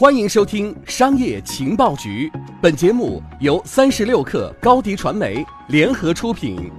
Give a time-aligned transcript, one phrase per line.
[0.00, 2.26] 欢迎收听《商业情报局》，
[2.62, 6.72] 本节目由三十六克高低传媒联合出品。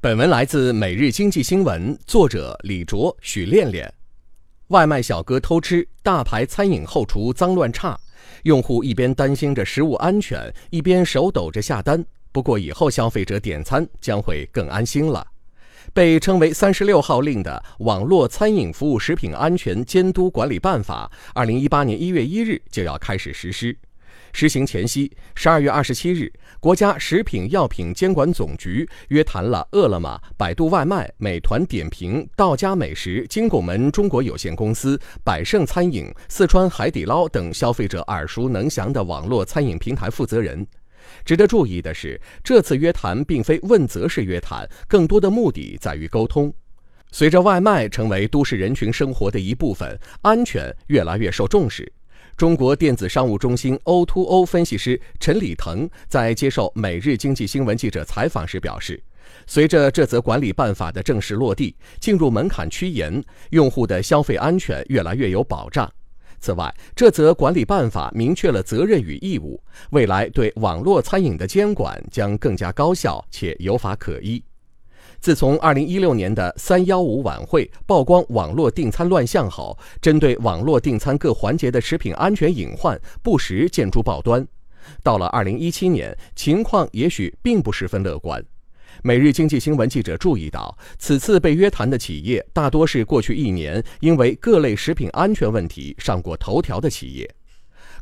[0.00, 3.92] 本文来自《每日经济新闻》，作者李卓、许恋恋。
[4.68, 7.98] 外卖小哥偷吃，大牌餐饮后厨脏乱差，
[8.44, 12.06] 用户一边担心着食物安全，一边手抖着下单。
[12.30, 15.26] 不过以后消费者点餐将会更安心了。
[15.96, 23.74] 被称为“三十六号令”的《网络餐饮服务食品安全监督管理办法》，二零一八年一月一日就要开始实施。
[24.34, 26.30] 实行前夕，十二月二十七日，
[26.60, 40.66] 国家食品药品监管总局约谈了饿了么、百度外卖、美团点评、道家美食、金拱门中国有限公司、百胜餐饮、四川海底捞等消费者耳熟能详的网络餐饮平台负责人。
[41.24, 46.52] 值得注意的是，这次约谈并非问责式约谈，更多的目的在于沟通。
[47.12, 51.90] 随着外卖成为都市人群生活的一部分，安全越来越受重视。
[52.36, 59.02] 中国电子商务中心 O2O 分析师陈礼腾在接受《每日经济新闻》记者采访时表示，
[59.46, 65.90] 随着这则管理办法的正式落地，进入门槛趋严，用户的消费安全越来越有保障。
[66.40, 74.42] 此外，这则管理办法明确了责任与义务，未来对网络餐饮的监管将更加高效且有法可依。
[75.18, 84.46] 自从2016年的“三幺五”晚会曝光网络订餐乱象后，针对网络订餐各环节的食品安全隐患不时见诸报端。
[85.02, 88.44] 到了2017年，情况也许并不十分乐观。
[89.02, 97.30] 每日经济新闻记者注意到，此次被约谈的企业大多是过去一年因为各类食品安全问题上过头条的企业。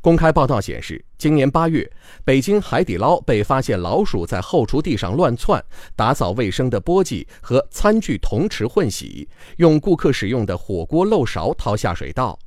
[0.00, 1.90] 公开报道显示，今年八月，
[2.24, 5.62] 北京海底捞被发现老鼠在后厨地上乱窜，
[5.96, 12.38] 打扫卫生的簸箕和餐具同池混洗，用顾客使用的火锅漏勺掏下水道。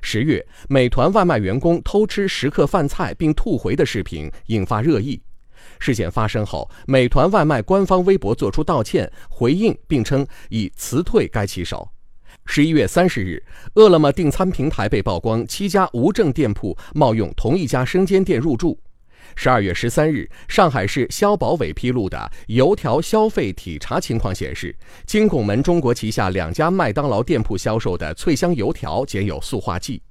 [0.00, 5.20] 十月，美团外卖员工偷吃食客饭菜并吐回的视频引发热议。
[5.78, 11.88] 事件发生后，美团外卖官方微博作出道歉回应，并称已辞退该骑手。
[12.44, 13.42] 十一月三十日，
[13.74, 18.78] 饿了么订餐平台被曝光七家无证店铺冒用同一家生煎店入驻。
[19.36, 24.76] 十二月十三日，上海市消保委披露的油条消费体查情况显示，
[25.06, 30.02] 金拱门中国旗下两家麦当劳店铺销售的脆香油条检有塑化剂。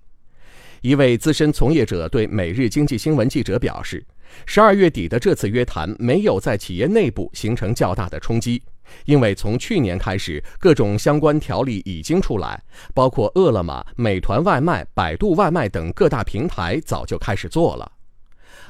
[0.81, 4.03] 一位资深从业者对《每日经济新闻》记者表示。
[4.47, 8.63] 十二月底的这次约谈没有在企业内部形成较大的冲击，
[9.05, 12.59] 因为从去年开始，各种相关条例已经出来，
[12.95, 17.91] 包括饿了么、美团外卖、百度外卖等各大平台早就开始做了。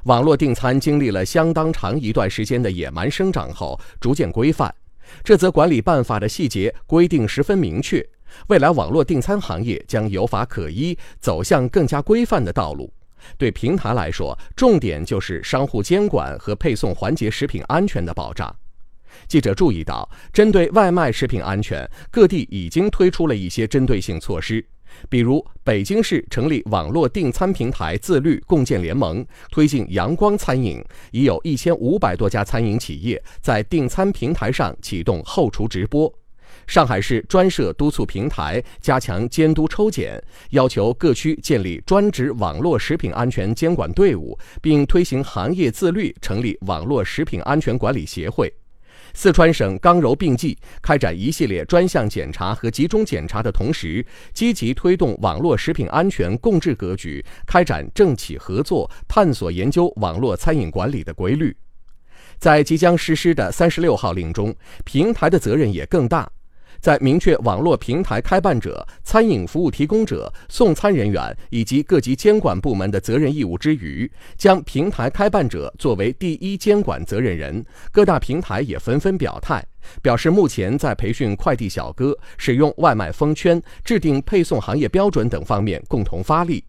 [0.04, 4.74] 网络订餐经历了相当长一段时间的野蛮生长后，逐渐规范。
[5.24, 8.06] 这则管理办法的细节规定十分明确，
[8.48, 12.92] 未来网络订餐行业将有法可依，走向更加规范的道路。
[13.38, 18.56] 对平台来说，重点就是商户监管和配送环节食品安全的保障。
[19.28, 24.66] 记者注意到，针对外卖食品安全，各地已经推出了一些针对性措施，
[25.10, 36.12] 比如北京市成立网络订餐平台自律共建联盟，推进阳光餐饮，已有一千五百多家餐饮企业在订餐平台上启动后厨直播。
[36.68, 48.52] 上海市专设督促平台，加强监督抽检，要求各区建立专职网络食品安全监管队伍，并推行行业自律，成立网络食品安全管理协会。
[49.14, 61.54] 四川省刚柔并济，开展一系列专项检查和集中检查的同时，积极推动网络食品安全共治格局，开展政企合作，探索研究网络餐饮管理的规律。
[62.40, 64.56] 在即将实施的三十六号令中，
[64.86, 66.32] 平台的责任也更大。
[66.82, 77.64] 在明确网络平台开办者、餐饮服务提供者、送餐人员以及各级监管部门的责任义务之余，将平台开办者作为第一监管责任人。
[77.92, 79.64] 各大平台也纷纷表态，
[80.02, 86.64] 表示目前在培训快递小哥、使用外卖封圈、制定配送行业标准等方面共同发力。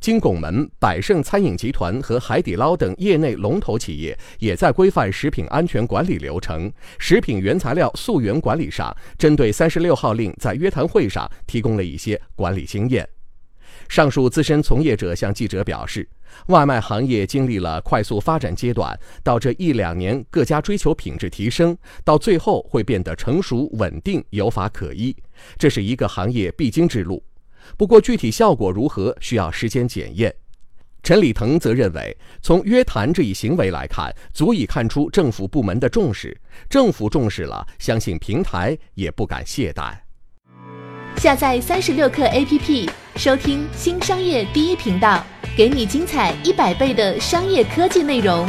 [0.00, 13.08] 金拱门、百胜餐饮集团和海底捞等业内龙头企业也在规范食品安全管理流程、食品原材料溯源管理上，针对三十六号令在约谈会上提供了一些管理经验。
[13.88, 16.08] 上述资深从业者向记者表示，
[16.46, 25.16] 外卖行业经历了快速发展阶段，到这一两年各家追求品质提升，到最后会变得成熟稳定、有法可依，
[25.58, 27.22] 这是一个行业必经之路。
[27.76, 30.34] 不过，具体效果如何，需要时间检验。
[31.02, 36.38] 陈礼腾则认为，从约谈这一行为来看，足以看出政府部门的重视。
[36.68, 39.94] 政府重视了，相信平台也不敢懈怠。
[41.16, 45.24] 下载三十六课 APP，收听新商业第一频道，
[45.56, 48.48] 给你精彩一百倍的商业科技内容。